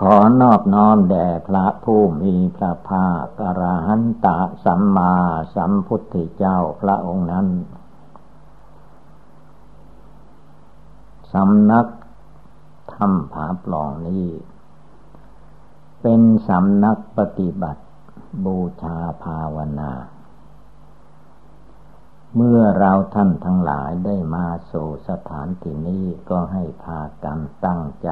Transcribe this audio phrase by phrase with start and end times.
[0.00, 5.14] ขอนอบน้อมแด่พระผู้มีพระภาคกรหันตะสัมมา
[5.54, 7.46] สัมพุทธเจ้าพระองค์นั้น
[11.32, 11.86] สำนัก
[12.94, 14.26] ธรรมผาปล่องนี้
[16.02, 17.84] เป็นสำนักปฏิบัติ
[18.44, 19.92] บูชาภาวนา
[22.36, 28.10] เมื่อเราท่านทั้งหลายได้มาสู่สถานที่นี้ก็ให้พากันตั้งใจ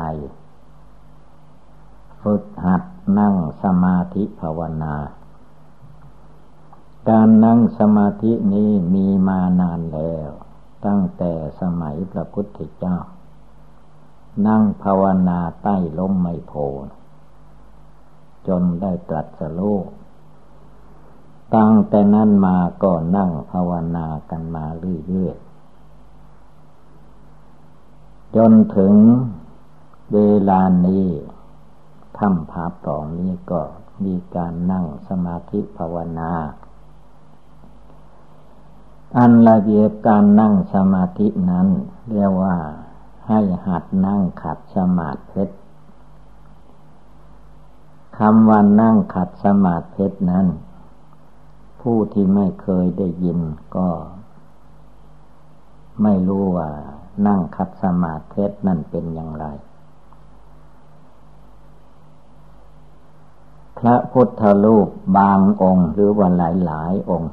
[2.24, 2.83] ฝึกหัด
[3.19, 4.95] นั่งสมาธิภาวนา
[7.09, 10.30] การนั่งสมาธินี้มีมานานแล้ว
[10.86, 12.97] ตั้งแต่สมัยพระพุทธเจ้า
[14.47, 16.52] นั่งภาวนาใต้ล้มไมโพ
[18.48, 19.78] จนได้ตรัสรู้
[21.55, 24.64] ตั้งแต่นั้นมาก็นั่งภาวนากันมา
[25.08, 28.95] เรื่อยๆจนถึง
[30.12, 31.06] เวลานี้
[32.19, 33.61] ถ้ำผาปล่องนี้ก็
[34.05, 36.33] มีการนั่งสมาธิภาวนา
[39.19, 41.69] อันละเอียดการนั่งสมาธินั้น
[42.11, 42.57] เรียกว่า
[43.29, 45.45] ให้หัดนั่งขัดสมาธิ
[48.19, 50.47] คำว่านั่งขัดสมาธินั้น
[51.81, 53.41] ผู้ที่ไม่เคยได้ยิน
[53.77, 53.89] ก็
[56.03, 56.70] ไม่รู้ว่า
[57.27, 59.47] นั่งขัดสมาธินั่นเป็นอย่างไร
[63.86, 67.32] พระพุทธรูปบางองค์หรือว่าหลายหลายองค์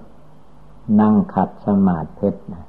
[1.00, 2.66] นั่งขัดสมาธินะ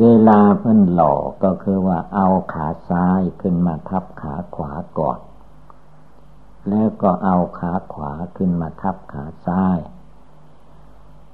[0.00, 5.18] เวลาเพิ่นหล่อก็คือว่าเอาขาซ้ายขึ้นมาทับขาขวาก่อน
[6.68, 9.78] แล้วก็เอาขาขวาขึ้นมาทับขาซ้าย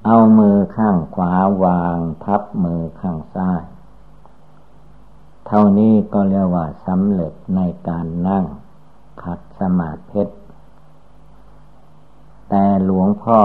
[0.06, 1.34] เอามือข้างขวา
[1.64, 3.62] วางทับมือข้างซ้าย
[5.46, 8.44] เท่านี้ก็เรียกว่าสำเร็จในการนั่ง
[9.22, 10.22] ขัดสมาธิ
[12.48, 13.40] แต่หลวงพ่อ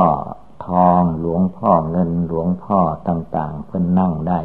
[0.68, 4.40] ทองหลวงพ่อเงินหลวงพ่อต่าง ๆ เพิ่นนั่งได้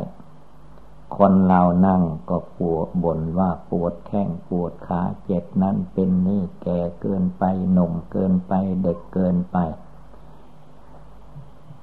[1.16, 9.56] คนเรานั่งก็ปวดบ่นว่าปวดแข้งปวดขาเจ็บนั่นเป็นนี่แก่เกินไปหนุ่มเกินไปเด็กเกินไป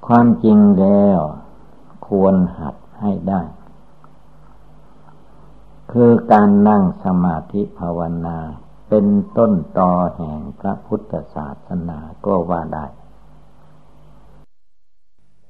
[0.06, 1.20] ความจริงแล้ว
[2.06, 3.42] ควรหัดให้ได้
[5.92, 8.38] คือการนั่งสมาธิภาวนา
[8.92, 9.08] เป็น
[9.38, 12.86] ต้นตอแห่งพระพุทธศาสนาก็ว่าได้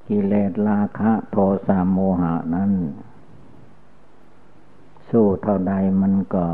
[0.06, 1.36] กิเลสราคะโท
[1.66, 2.72] สะโมหะนั้น
[5.08, 6.46] สู้เท่าใดมันก็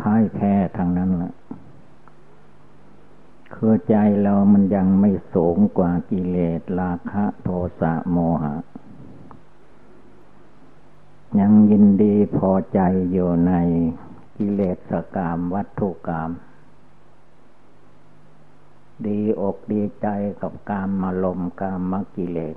[0.00, 1.32] พ่ายแพ้ทางนั้นละ
[3.54, 7.48] คือใจเรามันยังไม่สูงกว่ากิเลสราคะโท
[7.80, 8.54] สะโมหะ
[11.40, 12.80] ยังยินดีพอใจ
[13.12, 13.52] อยู่ใน
[14.36, 14.60] กิเล
[14.90, 16.30] สกามวัตถุกรรม
[19.06, 20.06] ดีอกดีใจ
[20.40, 22.56] กับกามมาลมกามมกิเลส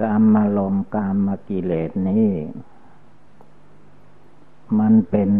[0.00, 2.30] กามมาลมกามมกิเลสนี้
[4.78, 5.32] มันเป็น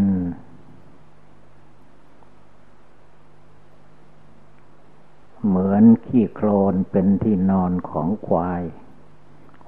[5.45, 8.63] เหมือนขี้โคลนเป็นที่นอนของควาย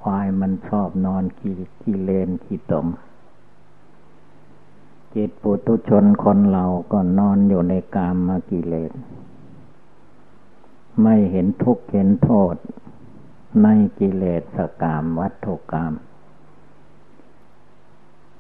[0.04, 2.88] ควายมันชอบนอนขี้ขี้เลนขี้ตม
[5.14, 8.92] จิตปุตุชนคนเราก็นอนอยู่ในกามมากิเลส
[11.02, 12.56] ไม่เห็นทุกข์เห็นโทษ
[13.64, 13.68] ใน
[14.00, 15.94] กิเลสสกามวัตถุกรรม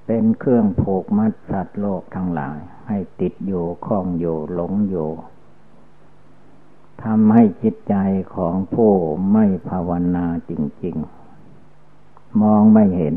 [0.06, 5.10] เป็นเครื่องผูกมัดสัตว์โลกทั้งหลาย ให้ติดอยู่คล้องอยู่หลงอยู่
[7.04, 7.96] ทำให้จิตใจ
[8.36, 8.92] ของผู้
[9.32, 10.52] ไม่ภาวนาจ
[10.84, 11.23] ริง ๆ
[12.42, 13.16] มองไม่เห็น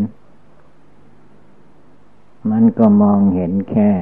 [2.50, 3.92] มันก็มองเห็นแค่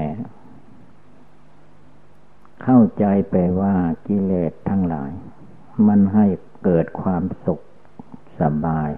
[2.63, 3.75] เข้าใจไปว่า
[4.07, 5.13] กิเลสทั้งหลาย
[5.87, 6.27] มันให้
[6.65, 7.61] เกิดความสุข
[8.41, 8.91] สบาย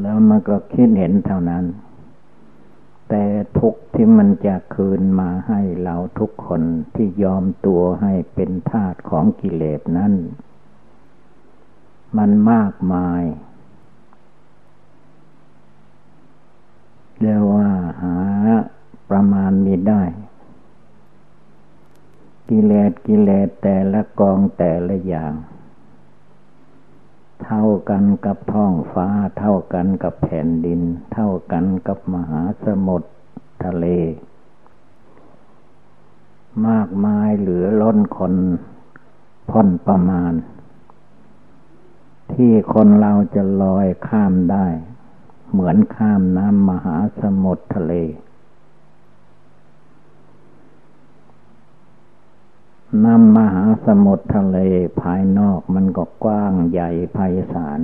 [0.00, 1.64] แล้วมันก็คิดเห็นเท่านั้น
[3.08, 3.24] แต่
[3.58, 6.62] ทุกที่มันจะคืนมาให้เราทุกคน
[6.94, 10.12] ที่ยอมตัวให้เป็นทาสของกิเลสนั้น
[12.16, 13.22] มันมากมาย
[17.20, 17.68] เรียกว่า
[18.02, 18.16] หา
[19.10, 20.02] ประมาณมีได้
[22.48, 25.34] กิเลสกิเลสแต่ละกองแต่ละอย่าง
[27.44, 30.80] เท่ากันกับท้องฟ้า เท่ากันกับแผ่นดิน
[31.12, 33.10] เท่ากันกับมหาสมุทร
[33.64, 33.86] ทะเล
[36.68, 38.34] มากมายเหลือล้นคน
[39.50, 40.32] พ้นประมาณ
[42.34, 44.66] ที่คนเราจะลอยข้ามได้
[45.50, 47.94] เหมือนข้ามน้ำมหาสมุทรทะเล
[53.04, 54.58] น้ำมหาสมุทรทะเล
[55.00, 57.18] ภายนอกมันก็กว้างใหญ่ไพ
[57.52, 57.80] ศาล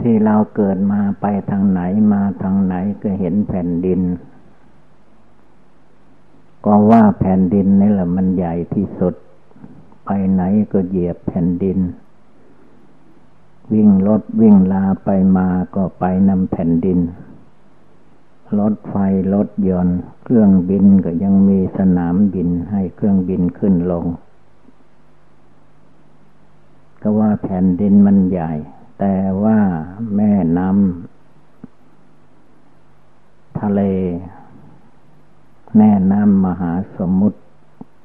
[0.00, 1.80] ที่เราเกิดมาไปทางไหน
[2.12, 4.00] มาทางไหนก็เห็นแผ่นดิน
[6.64, 9.14] ก็ว่าแผ่นดินนี่แหละมันใหญ่ที่สุด
[10.06, 10.42] ไปไหน
[10.72, 11.78] ก็เหยียบแผ่นดิน
[13.72, 16.98] วิ่งรถวิ่งลาไปมาก็ไปนำแผ่นดิน
[18.58, 18.94] รถไฟ
[19.34, 24.04] รถยนต์ เครื่องบินก็ยังมีสนามบินให้เครื่องบินขึ้นลง
[27.02, 28.52] ก็ว่าแผ่นดินมันใหญ่
[28.98, 29.58] แต่ว่า
[30.16, 33.80] แม่น้ำทะเล
[35.76, 37.40] แม่น้ำมหาสมุทร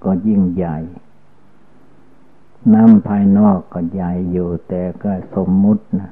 [0.03, 0.77] ก็ยิ่งใหญ่
[2.73, 6.11] น้ำภายนอกก็ใหญ่อยู่แต่ก็สมมุตินะ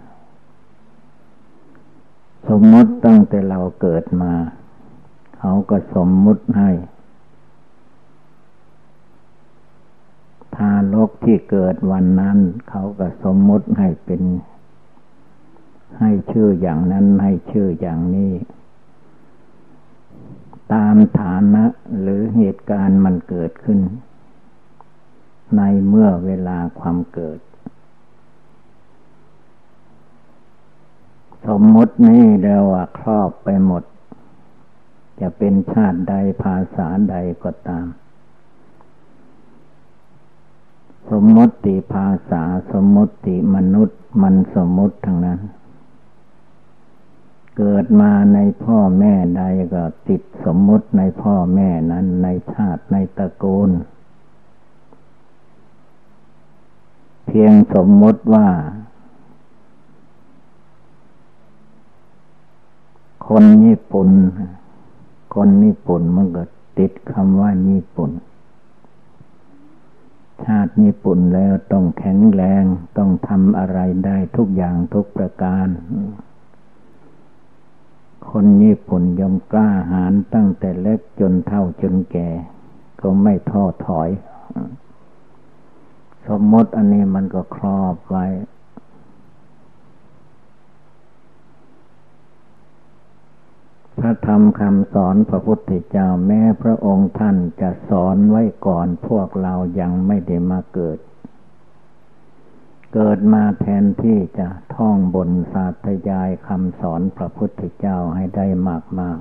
[2.49, 4.33] สมมติตั้งแต่เราเกิดมา
[5.37, 6.71] เขาก็สมมุติให้
[10.55, 12.37] ทารกที่เกิดวันนั้น
[12.69, 14.21] เขาก็สมมุติให้เป็น
[15.99, 18.33] ให้ชื่ออย่างนั้นให้ชื่ออย่างนี้
[20.73, 21.65] ตามฐานะ
[21.99, 23.79] หรือเหตุการณ์มันเกิดขึ้น
[25.57, 27.39] ในเมื่อเวลาความเกิด
[31.47, 33.83] สมมตินี้เรียกว่าครอบไปหมด
[35.19, 36.13] จะเป็นชาติใด
[36.43, 37.87] ภาษาใดก็ตาม
[41.09, 45.39] สมมติภาษาสมมติมนุษย์มันสมมติทั้งนั้น
[47.57, 49.43] เกิดมาในพ่อแม่ใด
[49.73, 53.69] ก็ติดสมมติในพ่อแม่นั้นในชาติในตระกูล
[57.29, 58.47] เพียงสมมติว่า
[63.27, 64.09] คนญี่ปุ่น
[65.35, 66.43] คนญี่ปุ่นมันก็
[66.77, 68.11] ติดคำว่าญี่ปุ่น
[70.43, 72.63] ชาติญี่ปุ่นแล้วต้องแข็งแรง
[72.97, 75.67] ต้องทำอะไรได้ทุกอย่างทุกประการ
[78.29, 82.29] คนญี่ปุ่นยอมกล้าหาญตั้งแต่เล็กจนเท่าจนแก่
[83.01, 84.09] ก็ไม่ท้อถอย
[86.27, 88.25] สมมติอันนี้มันก็ครอบไว้
[93.99, 100.99] พระธรรมคำสอนพระพุทธเจ้าแม้พระองค์ท่านจะสอนไว้ก่อนพวกเรายังไม่ได้มาเกิด
[102.93, 109.19] เกิดมาแทนที่จะท่องบนศาสตยายคำสอนพระพุทธเจ้าให้ได้มากมาก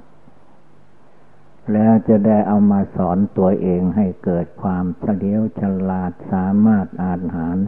[1.73, 7.59] แล้วจะได้เอามาสอนตัวเองให้เกิดความเฉลียวฉลาดสามารถอ่านหาร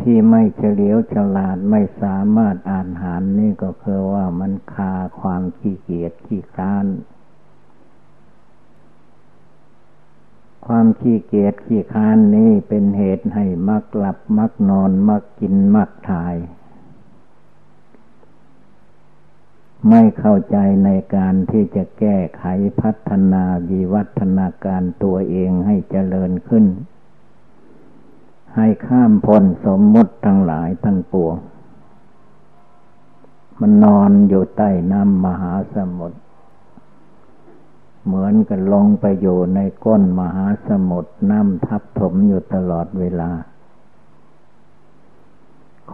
[0.00, 6.86] ที่ไม่เฉลียวฉลาดไม่สามารถอ่านหารนี่ก็คือว่ามันคาความขี้เกียจขี้คร้าน
[10.66, 16.36] ความขี้เกียจขี้ค้านนี้เป็นเหตุให้มักหลับมักนอนมักกินมักถ่าย
[19.88, 22.44] ไม่เข้าใจในการที่จะแก้ไข
[22.80, 26.66] พัฒนาวิวัฒนาการตัวเองให้เจริญขึ้น
[28.56, 31.36] ให้ข้ามพ้นสมมุติทั้งหลายทั้งปวง
[33.60, 36.18] มันนอนอยู่ใต้น้ำมหาสมุทร
[38.04, 43.30] เหมือนกับลงไปอยู่ในก้นมหาสมุทรน้ำทับถมอยู่ตลอดเวลา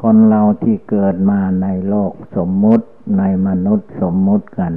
[0.00, 2.87] คนเราที่เกิดมาในโลกสมมุติ
[3.18, 4.75] ในมนุษย์สมมุติกัน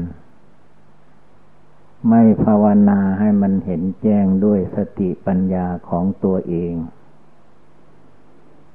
[2.10, 6.74] ไม่ภาวนาให้มันเห็นแจ้งด้วยสติปัญญาของตัวเอง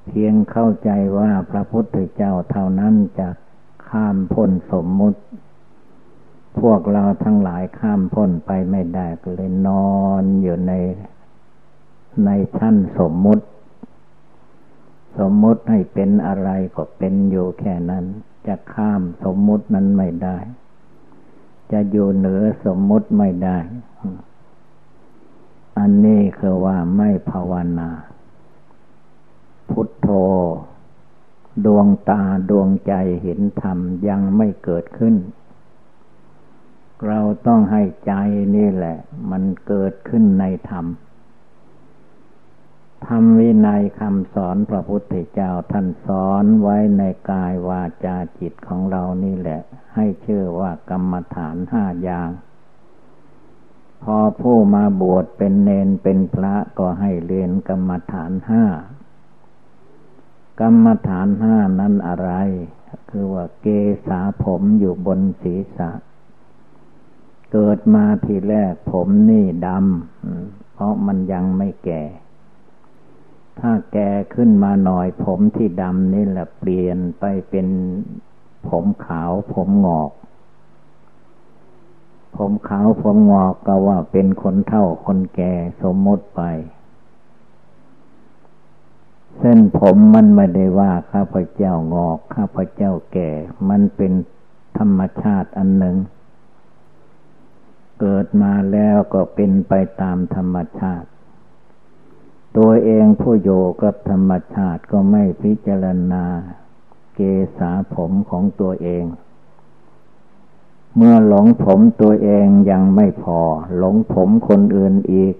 [0.05, 3.29] เพียงเข้าใจว่าพระพุทธเจ้าเท่านั้นจะ
[3.89, 5.19] ข้ามพ้นสมมุติ
[6.59, 10.73] พวกเราทั้งหลายข้ามพ้นไปไม่ได้ก็เลยนอนอยู่ใน
[12.25, 13.45] ในชั้นสมมุติ
[15.17, 18.05] สมมติให้เป็นอะไรก็เป็นอยู่แค่นั้น
[18.47, 20.37] จะข้ามสมมตินั้นไม่ได้
[21.71, 23.57] จะอยู่เหนือสมมติไม่ได้
[25.79, 27.89] อันนี้คือว่าไม่ภาวนา
[29.69, 30.07] พุทโธ
[31.65, 32.93] ดวงตาดวงใจ
[33.23, 35.15] เห็นธรรมยังไม่เกิดขึ้น
[37.05, 38.13] เราต้องให้ใจ
[38.55, 38.97] นี่แหละ
[39.31, 40.85] มันเกิดขึ้นในธรรม
[43.05, 49.61] ธรรมวินัยคำสอนพระพุทธเจ้าท่านสอนไว้ในกายวาจาจิตของเรานี่แหละ
[49.95, 52.29] ให้ชื่อว่ากรรมฐานห้าอย่าง
[54.03, 58.65] พอผู้มาบวชเป็นเนนเป็นพระก็ให้เรียนกรรมฐานห้า
[60.59, 62.31] กรรมฐานห้านั้นอะไร
[63.09, 63.67] คือว่าเก
[64.07, 65.91] ษาผมอยู่บนศีรษะ
[67.51, 72.03] เกิดมาทีแรกผมนี่ดำเพราะมันยังไม่แก่
[73.59, 73.97] ถ้าแก
[74.33, 77.67] ขึ้นมาหน่อย ผมที่ดำนี่แหละเปลี่ยนไปเป็น
[78.69, 80.11] ผมขาวผมงอก
[82.35, 86.41] ผมขาวผมงอกก็ว่าเป็นคนเท่าคนแก่สมมติไป
[89.37, 93.31] เส้นผมมันไม่ได้ว่าข้าพเจ้างอก ข้าพเจ้าแก่
[93.69, 94.11] มันเป็น
[94.77, 95.97] ธรรมชาติอันหนึ่ง
[97.99, 101.07] เกิดมาแล้วก็เป็นไปตามธรรมชาติ
[102.57, 103.49] ตัวเองผู้โย
[103.81, 106.25] กับธรรมชาติก็ไม่พิจารณา
[107.15, 107.19] เก
[107.57, 109.05] ษาผมของตัวเอง
[110.95, 113.39] เมื่อหลงผมตัวเองยังไม่พอ
[113.77, 115.35] หลงผมคนอื่นอีก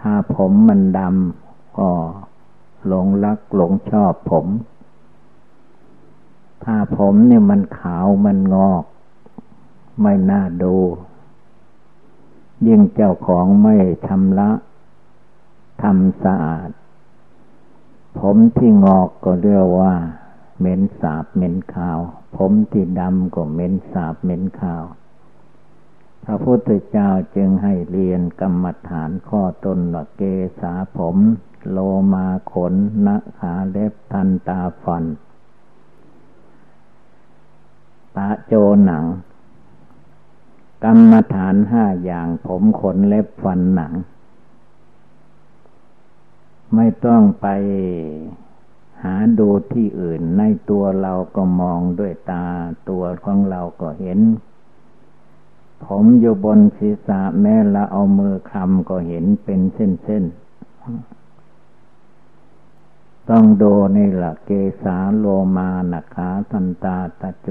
[0.00, 1.90] ถ้าผมมันดำก็
[2.86, 4.46] หลงรักหลงชอบผม
[6.64, 8.84] ถ้าผมเนี่ยมันขาวมันงอก
[10.02, 10.76] ไม่น่าดู
[12.66, 13.74] ยิ่งเจ้าของไม่
[14.06, 14.50] ชำระ
[15.82, 16.70] ทำสะอาด
[18.18, 19.94] ผมที่งอกก็เรียกว่า
[20.58, 21.98] เหม็นสาบเหม็นขาว
[22.36, 24.84] ผมที่ดำก็เหม็นสาบเหม็นขาว
[26.24, 30.22] พระพุทธเจ้าจึงให้เรียนกรรมฐานข้อตนว่าเก
[30.60, 31.16] ษาผม
[31.70, 31.78] โล
[32.12, 32.74] มาขน
[33.06, 35.04] นะขาเล็บทันตาฟัน
[38.16, 38.54] ตาโจ
[38.84, 39.04] หนัง
[40.84, 43.92] กรรมฐานห้าอย่างผมขนเล็บฟันหนัง
[46.74, 47.46] ไม่ต้องไป
[49.02, 52.46] หาดูที่อื่นในตัวเราก็มองด้วยตา
[52.88, 54.20] ตัวของเราก็เห็น
[55.86, 60.44] ผมอยู่บนศีรษะแม้ละเอามือคำก็เห็นเป็นเส้นๆ
[63.30, 64.50] ต้องดูนี่แหละเก
[64.82, 65.26] สาโล
[65.56, 67.50] มานาขาทันตาตะโจ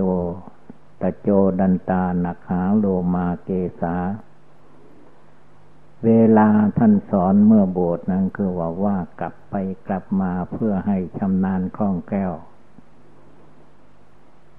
[1.02, 3.50] ตะโจดันตานาขาโลมาเก
[3.82, 3.96] สา
[6.06, 9.56] เวลาท่านสอนเมื่อบสถ์นั้นคือว่าว่ากลับไป
[9.88, 12.34] กลับมาเพื่อให้ชำนาญคล่องแคล่ว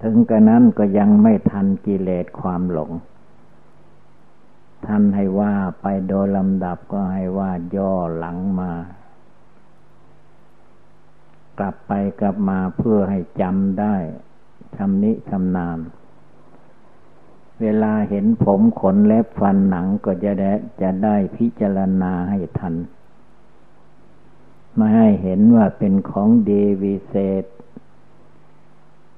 [0.03, 2.91] ถึงกระนั้นก็ยังไม่ทันกิเลสความหลง
[4.85, 8.71] ท่านให้ว่าไปโดยลำดับก็ให้ว่าย่อหลังมา
[11.59, 13.95] กลับไปกลับมาเพื่อให้จำได้
[14.77, 15.79] ชำนิชำนาญ
[17.61, 22.75] เวลาเห็นผมขนเล็บฟันหนังก็จะได้จะได้พิจารณาให้ทัน
[24.75, 27.43] ไม่ให้เห็นว่าเป็นของดีวิเศษ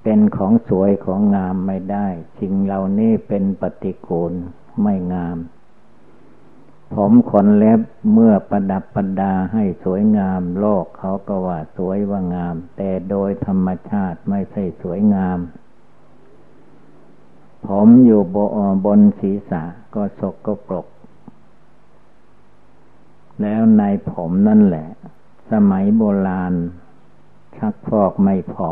[0.04, 2.08] เป็นของสวยของงามไม่ได้
[2.40, 4.34] สิ่งเหล่านี้เป็นปฏิกูล
[4.82, 5.38] ไม่งาม
[6.94, 7.80] ผมขนเล็บ
[8.14, 15.40] เมื่อประดับประดาให้สวยงาม โลกเขาก็ว่าสวยว่างาม แต่โดยธรรมชาติไม่ใช่สวยงาม
[17.68, 18.38] ผมอยู่บ
[18.86, 19.64] บนศีรษะ
[19.96, 20.88] ก็สกก็ปรก
[23.42, 24.88] แล้วในผมนั่นแหละ
[25.52, 26.54] สมัยโบราณ
[27.58, 28.72] ชักฟอกไม่พอ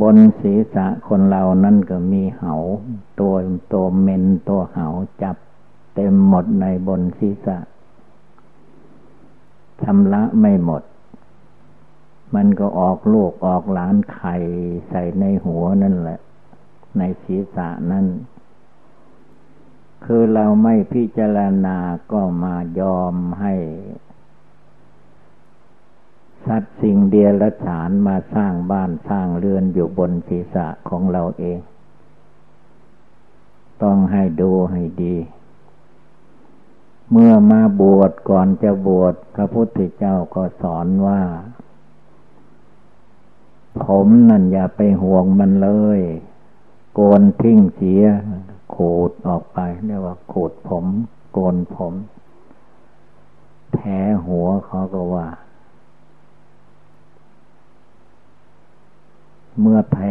[0.00, 2.54] บนศีรษะคนเรานั่นก็มีเหา
[3.20, 3.34] ตัว
[3.72, 4.86] ตัวเมนตัวเหา
[5.22, 5.36] จับ
[5.94, 7.58] เต็มหมดในบนศีรษะ
[9.82, 10.82] ชำระไม่หมด
[12.34, 14.34] มันก็ออกลูกออกหลานไข่
[14.88, 16.18] ใส่ในหัวนั่นแหละ
[16.98, 18.06] ในศีรษะนั่น
[20.04, 21.78] คือเราไม่พิจารณา
[22.12, 23.54] ก็มายอมให้
[26.46, 31.58] สัตว์สิ่งเดียรฉานมาสร้างบ้านสร้างเรือนอยู่บนศีรษะของเราเอง
[33.82, 35.16] ต้องให้ดูให้ดี
[37.10, 41.22] เมื่อมาบวชก่อนจะบวชพระพุทธเจ้าก็สอนว่า
[43.84, 46.00] ผมนั่นอย่าไปห่วงมันเลย
[46.98, 48.04] โกนทิ้งเสีย
[48.74, 50.86] ขูดออกไปเรียกว่าขูดผม
[51.32, 51.94] โกนผม
[53.72, 53.90] แผล
[54.24, 55.28] หัวเขาก็ว่า
[59.60, 60.06] เมื่อแผล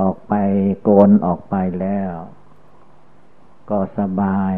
[0.00, 0.34] ออกไป
[0.82, 2.12] โกนออกไปแล้ว
[3.70, 4.56] ก็สบาย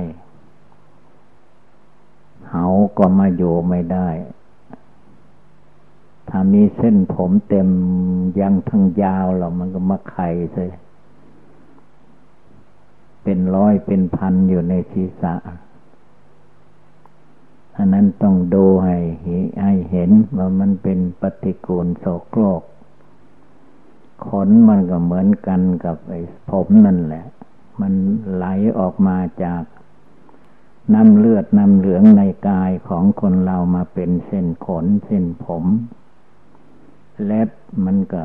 [2.48, 2.64] เหา
[2.98, 4.08] ก็มาอยู่ไม่ได้
[6.28, 7.68] ถ้ามีเส้นผมเต็ม
[8.40, 10.72] ยังทั้งยาวแล้วมันก็มาไข่เลย
[13.26, 15.34] เป็นร้อยเป็นพันอยู่ในศีรษะ
[17.76, 18.96] อันนั้นต้องดูให้
[19.62, 22.62] ให้เห็นว่ามันเป็นปฏิกูลโสโครก
[24.26, 27.24] ขนมันก็เหมือนกันกับไอ้ผมนั่นแหละ
[27.80, 27.92] มัน
[28.34, 28.44] ไหล
[28.78, 29.62] ออกมาจาก
[30.94, 35.64] น้ำเลือดน้ำเหลืองในกายของคนเรามาเป็นเส้นขนเส้นผม
[37.24, 37.50] เล็บ
[37.84, 38.24] มันก็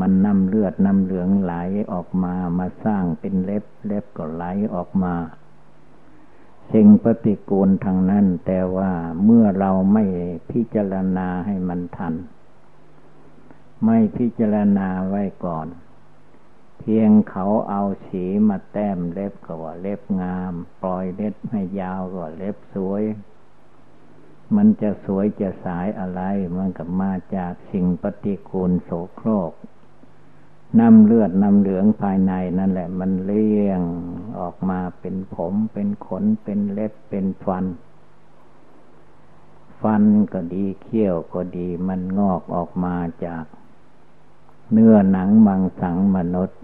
[0.00, 1.54] มันนำเลือดนำเหลืองไหล
[1.92, 4.44] ออกมามาสร้างเป็นเล็บ เล็บก็ไหล
[4.74, 5.14] ออกมา
[6.72, 8.92] สิ่งปฏิกูลทางนั้น แต่ว่า
[9.24, 10.04] เมื่อเราไม่
[10.50, 12.14] พิจารณาให้มันทัน
[13.84, 15.68] ไม่พิจารณาไว้ก่อน
[16.78, 23.02] เพียงเขาเอาสีมาแต้มเล็บก็ว่าเล็บงาม ปล่อยเล็บให้ยาวก็เล็บสวย
[24.56, 26.22] มันจะสวยจะสายอะไร
[26.56, 29.52] มันก็มาจากสิ่งปฏิกูลโสโครก
[30.78, 33.80] น้ำเลือดน้ำเหลืองภายในนั่นแหละ มันเลี้ยง
[34.38, 37.64] ออกมาเป็นผมเป็นขนเป็นเล็บเป็นฟัน
[39.80, 40.02] ฟัน
[40.32, 43.44] ก็ดีเขี้ยวก็ดีมันงอกออกมาจาก
[44.72, 46.60] เนื้อหนังมังสังมนุษย์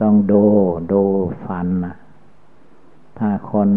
[0.00, 0.34] ต้องโด
[0.88, 0.94] โด
[1.44, 1.96] ฟันนะ
[3.18, 3.70] ถ้าคน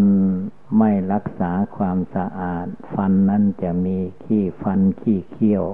[0.77, 5.65] ไม่รักษาความสะอาด ฟันนั้นจะมีขี้ฟันขี้เขี้ยว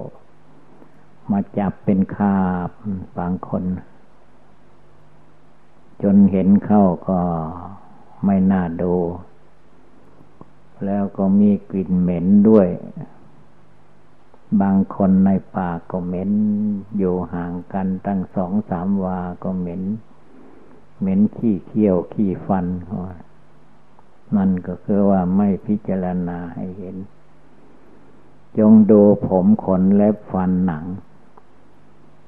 [1.30, 2.38] มาจับเป็นคา
[2.68, 2.70] บ
[3.18, 3.64] บางคน
[6.02, 7.20] จนเห็นเข้าก็
[8.24, 8.94] ไม่น่าดู
[10.84, 12.68] แล้วก็มีกลิ่นเหม็นด้วย
[14.62, 16.30] บางคนในป่าก็เหม็น
[16.98, 19.82] อยู่ห่างกันตั้งสองสามวาก็เหม็น
[21.00, 22.66] เหม็นขี้เขี้ยวขี้ฟัน
[24.36, 26.96] มันก็คือว่าไม่พิจารณาให้เห็น
[28.58, 30.84] จงดูผมขนเล็บฟันหนัง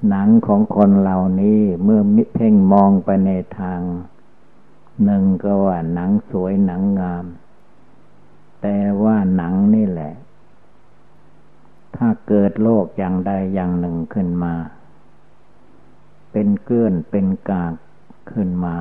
[0.09, 3.81] หนังของคนเหล่านี้เมื่อมิเพ่งมองไปในทาง
[5.03, 7.25] หนึ่งก็ว่าหนังสวยหนังงาม
[8.61, 10.13] แต่ว่าหนังนี่แหละ
[11.95, 14.53] ถ้าเกิดโรคอย่างใดอย่างหนึ่งขึ้นมา
[16.31, 17.73] เป็นเกื้อนเป็นกาก
[18.31, 18.77] ขึ้นมา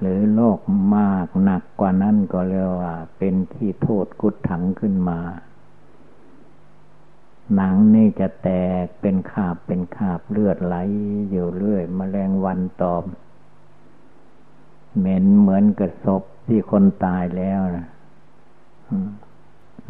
[0.00, 0.60] หรือโรค
[0.96, 5.18] มากหนักกว่านั้นก็เรียกว่า เป็นที่โทษกุดถังขึ้นมา
[7.56, 8.50] หนังนี่จะแต
[8.84, 10.76] กเป็นขาบเป็นขาบเลือดไหล
[11.30, 13.04] อยู่เรื่อยมแมลงวันตอม
[14.98, 17.86] เหม็นเหมือนกระศพที่คนตายแล้วนะ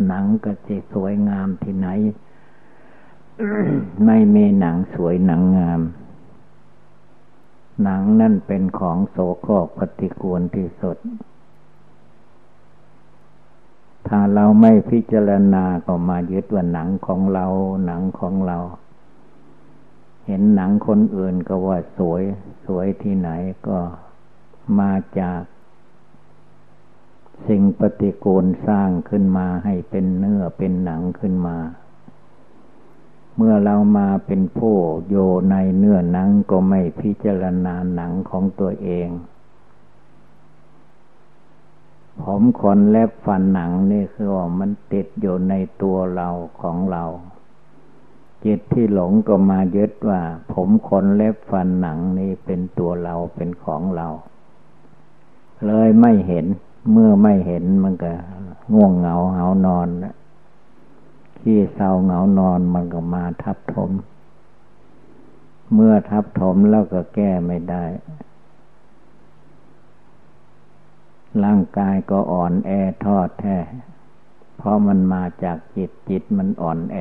[0.07, 1.89] หนังก็จะสวยงามที่ไหน
[4.07, 5.81] ไม่มีหนังสวยหนังงาม
[7.83, 10.97] หนังนั่นเป็นของโสโครกปฏิกูลที่สุด
[14.13, 17.47] ถ้าเราไม่พิจารณาก็มายึดว่าหนังของเรา
[17.87, 18.59] หนังของเรา
[20.27, 22.23] เห็นหนังคนอื่นก็ว่าสวย
[22.65, 23.31] สวยที่ไหน
[23.69, 23.79] ก็
[24.81, 25.41] มาจาก
[27.49, 31.59] สิ่งปฏิกูลสร้างขึ้นมาให้เป็นเนื้อเป็นหนังขึ้นมา
[33.37, 34.77] เมื่อเรามาเป็นผู้
[35.09, 35.17] โย
[35.51, 39.09] ในเนื้อหนังก็ไม่พิจารณาหนังของตัวเอง
[42.25, 46.29] ผมขนเล็บฟันหนังนี่คือว่ามันติดอยู่ในตัวเรา
[46.61, 47.05] ของเรา
[48.45, 50.21] จิตที่หลงก็มายึดว่า
[50.53, 54.09] ผมขนเล็บฟันหนังนี่เป็นตัวเราเป็นของเรา
[55.67, 56.47] เลยไม่เห็น
[56.93, 58.13] เมื่อไม่เห็นมันก็
[58.73, 59.89] ง่วงเหงาเหานอน
[61.39, 63.91] ขี้เศร้าเหงานอนมันก็มาทับถม
[65.75, 67.85] เมื่อทับถมแล้วก็แก้ไม่ได้
[71.45, 72.71] ร่างกายก็อ่อนแอ
[73.05, 73.59] ทอดแท้
[74.57, 76.99] เพราะมันมาจากจิตจิตมันอ่อนแอ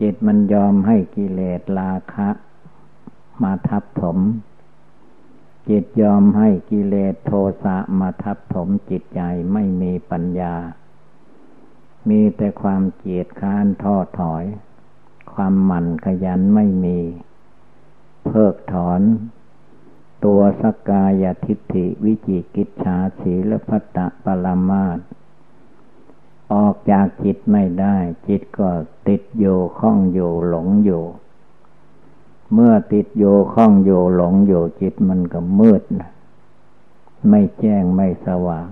[0.00, 2.28] จิตมันยอมให้กิเลสราคะ
[3.42, 4.18] มาทับถม
[5.70, 7.32] จิตยอมให้กิเลสโท
[7.64, 9.20] สะมาทับถมจิตใจ
[9.52, 10.54] ไม่มีปัญญา
[12.08, 14.44] มีแต่ความเกียดค้านท้อถอย
[15.34, 16.98] ความหมั่นขยันไม่มี
[18.26, 19.00] เพิกถอน
[20.26, 24.98] ตัวสกายทิฏฐิวิจิกิจฉาสีละพัตตะปรมาต
[26.52, 27.96] ออกจากจิตไม่ได้
[28.28, 28.70] จิตก็
[29.08, 29.46] ติดโย
[29.78, 30.90] ข้องโยหลงโย
[32.52, 36.10] เมื่อติดโยข้องโยหลงโยจิตมันก็มืดนะ
[37.28, 38.68] ไม่แจ้งไม่สว่าง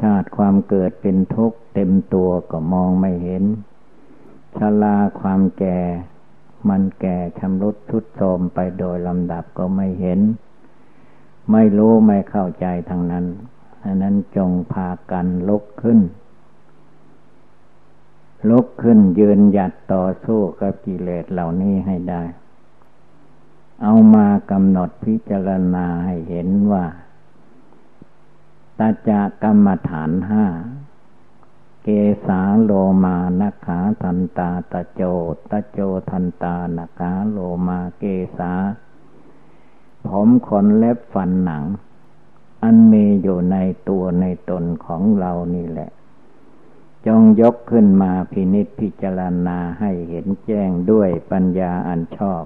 [0.00, 3.44] ชาติความเกิดเป็นทุกข์เต็มตัวก็มองไม่เห็น
[4.56, 5.78] ชลาความแก่
[6.68, 10.20] มันแก่ชำรุดทุดโทรมไปโดยลำดับก็ไม่เห็น
[11.52, 13.24] ไม่รู้ไม่เข้าใจทางนั้น
[13.84, 16.00] อันนั้นจงพากันลุกขึ้น
[18.50, 22.22] ลุกขึ้นยืนหยัดต่อสู้กับกิเลสเหล่านี้ให้ได้
[23.82, 26.84] เอามากำหนดพิจารณาให้เห็นว่า
[28.78, 30.44] ตาจากรรมฐานห้า
[31.82, 31.88] เก
[32.26, 32.72] สาโล
[33.04, 35.02] มานาขาทันตาตะโจ
[35.50, 38.04] ตะโจทันตานาขาโลมาเก
[38.38, 38.52] สา
[40.06, 41.64] ผมขนเล็บฟันหนัง
[42.62, 43.56] อันมีอยู่ใน
[43.88, 45.90] ตัวในตนของเรานี่แหละ
[47.06, 52.44] จงยกขึ้นมาพินิจพิจารณาให้เห็นแจ้งด้วยปัญญาอันชอบ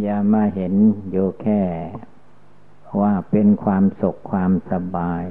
[0.00, 0.74] อย่ามาเห็น
[1.10, 1.62] อยู่แค่
[3.00, 5.24] ว่าเป็นความสุขความสบาย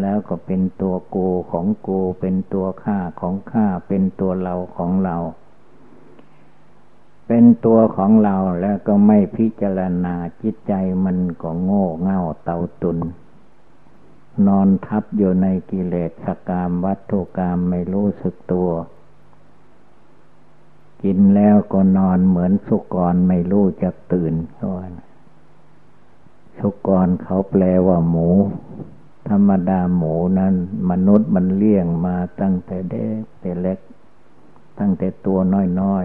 [0.00, 5.16] แล้วก็เป็นตัวกูของกูเป็นตัวข้าของข้าเป็นตัวเราของเรา
[7.26, 10.72] เป็นตัวของเราแล้วก็ไม่พิจารณาจิตใจ
[11.04, 12.98] มันก็โง่เง่าเต่าตุน
[14.46, 18.70] นอนทับอยู่ในกิเลสสกามวัตถุกรรมไม่รู้สึกตัว
[21.02, 24.88] กินแล้วก็นอนเหมือนสุกรไม่รู้จักตื่นเขาว่า
[26.58, 28.28] สุกรเขาแปลว่าหมู
[29.28, 30.54] ธรรมดาหมูนั้น
[30.90, 33.78] มนุษย์มันเลี้ยงมาตั้งแต่เด็กแต่เล็ก
[34.78, 35.38] ตั้งแต่ตัว
[35.80, 36.04] น้อย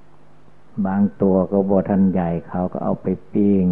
[0.00, 3.66] ๆ บางตัวก็บทันใหญ่เขาก็เอาไปปิ้ง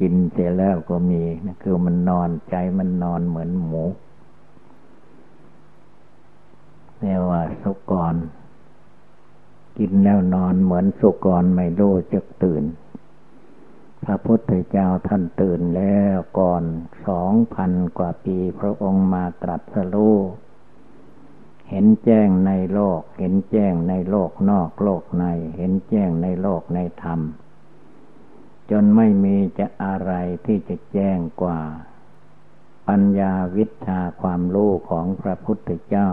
[0.00, 3.84] กินเสร็จแล้วก็มีนะคือมันนอนใจมันนอนเหมือนหมู
[7.00, 8.14] เรียกว่าสุกร
[9.78, 12.62] กินแล้วนอนเหมือนสุกรไม่รู้จักตื่น
[14.08, 16.64] พระพุทธเจ้าท่านตื่นแล้วก่อน
[17.06, 20.16] สองพันกว่าปีพระองค์มาตรัสรู้
[21.70, 25.24] เห็นแจ้งในโลก เห็นแจ้งในโลกนอกโลกใน
[25.56, 27.20] เห็นแจ้งในโลกในธรรม
[28.70, 30.12] จนไม่มีจะอะไร
[30.44, 31.60] ที่จะแจ้งกว่า
[32.88, 36.08] ปัญญาวิชาความรู้ของพระพุทธเจ้า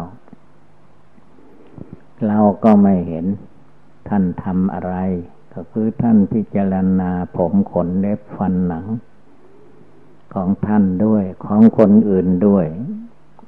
[2.28, 3.26] เราก็ไม่เห็น
[4.10, 4.96] ท่านทำอะไร
[5.54, 8.86] ก็คือท่านพิจารณาผมขนเล็บฟันหนัง
[10.34, 12.66] ของท่านด้วยของคนอื่นด้วย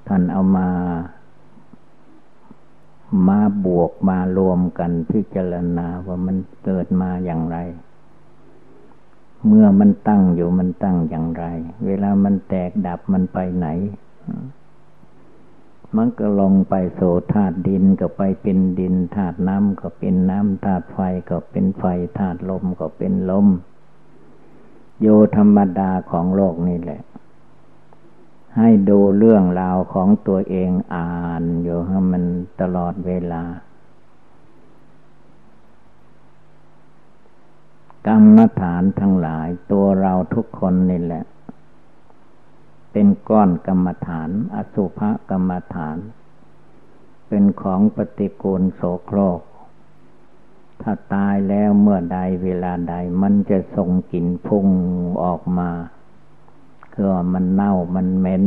[0.07, 0.69] ท่านเอามา
[3.27, 7.57] มาบวกมารวมกันพิจารณาว่ามันเกิดมาอย่างไร
[9.47, 11.45] เมื่อมันตั้งอยู่มันตั้งอย่างไร
[11.85, 13.67] เวลามันแตกดับมันไปไหน
[15.95, 17.01] มันก็ลงไปโส
[17.33, 21.83] ธาตุดินก็ไปเป็นดินธาตุน้ำก็เป็นน้ำธาตุไฟก็เป็นไฟ
[22.17, 23.47] ธาตุลมก็เป็นลม
[25.01, 27.01] โยธรรมดาของโลกนี่แหละ
[28.57, 32.23] ให้ดูเรื่องราวของตัวเองอ่านอยู่ให้มัน
[32.61, 33.43] ตลอดเวลา
[38.07, 41.23] กรรมฐานทั้งหลายตัวเราทุกคนนี่แหละ
[42.97, 45.97] เป็นก้อนกรรมฐาน อสุภกรรมฐาน
[47.27, 49.41] เป็นของปฏิกูลโสโครก
[50.81, 54.67] ถ้าตายแล้วเมื่อใดเวลาใดมันจะส่งกลิ่นพุ่ง
[55.23, 55.69] ออกมา
[56.93, 58.43] คือมันเน่ามันเหม็น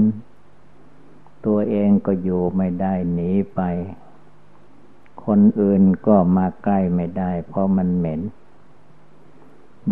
[1.47, 3.61] ตัวเองก็อยู่ไม่ได้หนีไป
[5.25, 8.21] คนอื่นก็มาใกล้ไม่ได้ เพราะมันเหม็น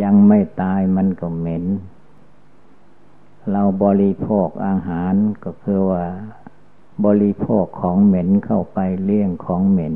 [0.03, 1.67] ยังไม่ตายมันก็เหม็น
[3.53, 6.05] เราบริโภคอาหารก็คือว่า
[7.05, 9.95] บริโภคของเหม็นเข้าไปเลี้ยงของเหม็น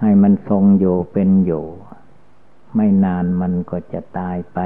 [0.00, 1.66] ให้มันทรงอยู่เป็นอยู่
[2.76, 4.58] ไม่นานมันก็จะตายไป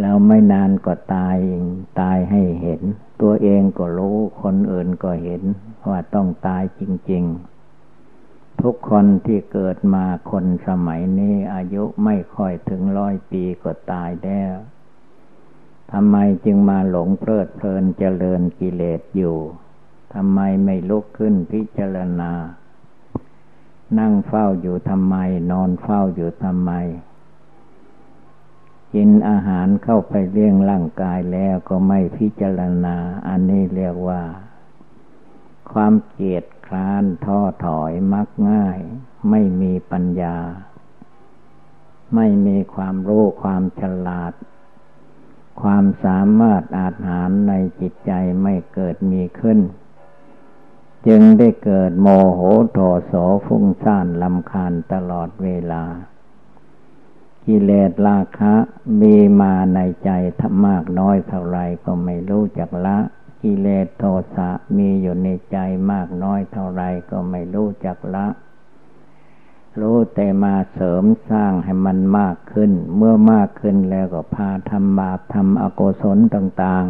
[0.00, 1.64] แล้วไม่นานก็ตายเอง
[2.00, 2.82] ตายให้เห็น
[3.22, 5.42] ตัวเองก็รู้คนอื่นก็เห็น
[5.88, 7.24] ว่าต้องตายจริง
[7.92, 14.56] ๆทุกคนที่เกิดมาคนสมัยนี้อายุไม่ค่อยถึงร้อยปีก็ตายแล้ว
[15.92, 19.38] ทำไมจึงมาหลงเพลิดเพลินเจริญกิเลสอยู่
[20.14, 22.32] ทำไมไม่ลุกขึ้นพิจารณา
[23.98, 25.16] นั่งเฝ้าอยู่ทำไม
[25.50, 26.72] นอนเฝ้าอยู่ทำไม
[28.94, 32.96] กินอาหารเข้าไปเลี้ยงร่างกายแล้วก็ไม่พิจารณา
[33.28, 34.22] อันนี้เรียกว่า
[35.72, 38.78] ความเกียดคลานท้อถอยมักง่าย
[39.30, 40.36] ไม่มีปัญญา
[42.14, 44.32] ไม่มีความรู้ความฉลาด
[45.62, 48.12] ความสามารถอาหารในจิตใจ
[48.42, 49.58] ไม่เกิดมีขึ้น
[51.06, 52.40] จึงได้เกิดโมโห
[52.72, 53.12] โทโส
[53.46, 55.84] ฟุ้งซ่านลำคาญตลอดเวลา
[57.46, 58.54] กิเลสราคะ
[59.00, 62.98] มีมาในใจทมากน้อยเท่าไรก็ไม่รู้จักละ
[63.42, 64.04] กิเลสโท
[64.36, 65.58] สะมีอยู่ในใจ
[65.92, 68.26] มากน้อยเท่าไรก็ไม่รู้จักละ
[69.80, 76.84] รู้แต่มาเสริมสร้างให้มันมากขึ้น เมื่อมากขึ้นแล้วก็พาทำบาปทำอกุศลต่าง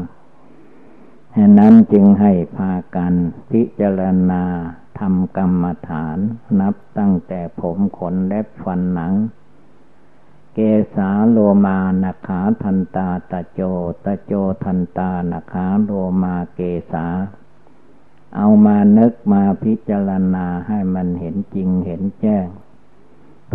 [0.66, 3.14] ๆฉะนั้นจึงให้พากัน
[3.50, 4.44] พิจารณา
[4.98, 6.18] ทำกรรมฐาน
[6.60, 9.12] นับตั้งแต่ผมขนเล็บฟันหนัง
[10.54, 10.58] เก
[10.94, 13.60] สาโลมานาขาทันตาตะโจ
[14.04, 14.32] ตะโจ
[14.64, 15.90] ทันตานาขาโล
[16.22, 16.60] มาเก
[16.92, 17.06] สา
[18.36, 22.46] เอามานึกมาพิจารณาให้มันเห็นจริงเห็นแจ้ง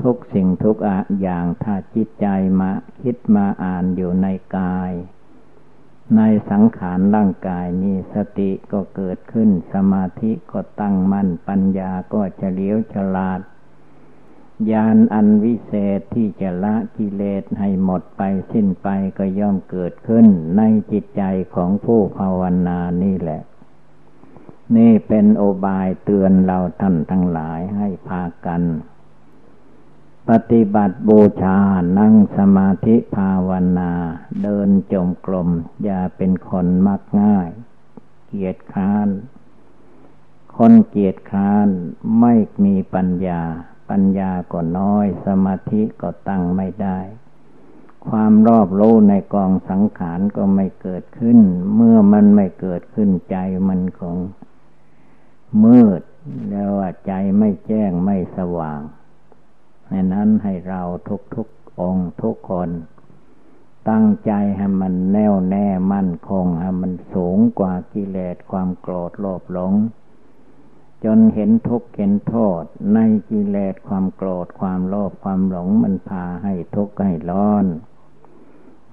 [0.01, 0.77] ทุกสิ่งทุก
[1.21, 2.27] อย่างถ้าจิตใจ
[2.59, 2.71] มา
[3.01, 4.91] คิดมาอ่านอยู่ในกาย
[6.17, 6.21] ใน
[6.51, 13.41] สังขารร่างกายนี้สติก็เกิดขึ้น สมาธิก็ตั้งมั่นปัญญาก็เฉลียวฉลาด
[14.71, 18.21] ญาณอันวิเศษที่จะละกิเลสให้หมดไป
[18.51, 20.25] สิ้นไปก็ย่อมเกิดขึ้น
[20.57, 21.23] ในจิตใจ
[21.55, 23.41] ของผู้ภาวนานี่แหละ
[24.77, 28.61] นี่เป็นโอบายเตือนเราท่านทั้งหลายให้พากัน
[30.27, 31.59] ปฏิบัติบูชา
[31.99, 33.91] นั่งสมาธิภาวนา
[34.43, 35.49] เดินจมกลม
[35.83, 37.49] อย่าเป็นคนมักง่าย
[38.27, 39.09] เกียจค้าน
[40.57, 41.67] คนเกียจค้าน
[42.19, 42.33] ไม่
[42.65, 43.43] มีปัญญา
[43.89, 46.99] ปัญญาก็น้อย สมาธิก็ตั้งไม่ได้
[48.07, 51.39] ความรอบรู้ในกองสังขารก็ไม่เกิดขึ้น
[51.75, 53.37] เมื่อมันไม่เกิดขึ้นใจ
[53.69, 54.17] มันคง
[55.63, 56.01] มืด
[56.49, 58.81] แล้วว่าใจไม่แจ้งไม่สว่าง
[59.89, 61.47] ในนั้นให้เราทุกทุก
[61.79, 62.69] องทุกคน
[63.89, 69.73] ตั้งใจให้มันแน่วแน่มั่นคงให้มันสูงกว่ากิเลสความโกรธโลภหลง
[71.03, 72.99] จนเห็นทุกข์เห็นโทษใน
[73.29, 77.65] กิเลสความโกรธความโลภความหลงมันพาให้ทุกข์ให้ร้อน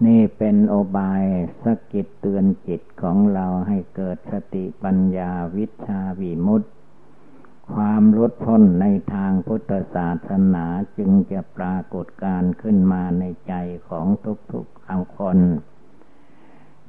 [0.07, 1.25] นี่เป็นโอบาย
[1.63, 6.69] สกิดเตือนจิตของเราให้เกิดสติปัญญาวิชาวิมุตติ
[7.75, 10.65] ความลดพ้นในทางพุทธศาสนา
[10.97, 13.55] จึงจะปรากฏการขึ้นมาในใจ
[13.89, 14.07] ของ
[14.53, 15.39] ทุกๆเอาคน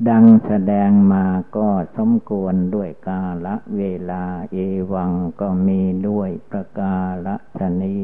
[0.09, 1.25] ดังแสดงมา
[1.57, 4.57] ก็สมควรด้วยกาละเวลาเอ
[4.93, 5.11] วัง
[5.41, 7.97] ก็มีด้วยประกาละชนี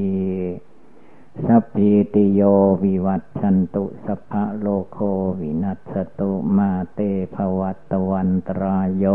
[1.45, 2.41] สัพพิติโย
[2.83, 4.97] วิวัตชันตุสัพพะโลโค
[5.39, 6.99] วินัสตุมาเต
[7.35, 9.05] ภวัตวันตรายโย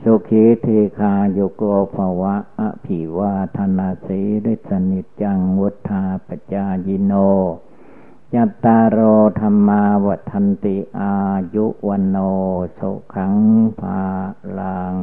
[0.00, 0.66] สุขีเท
[0.98, 1.62] คาโยโก
[1.94, 7.12] ภวะอภิวาธนาสีริสนิจังวุธาปจายิโน
[8.34, 8.98] ยัตตารโอ
[9.40, 11.14] ธรรมาวันติอา
[11.54, 12.16] ยุวันโน
[12.78, 13.34] สุขัง
[13.80, 14.02] ภา
[14.58, 14.96] ลัง